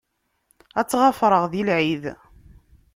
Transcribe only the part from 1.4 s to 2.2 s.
di lɛid.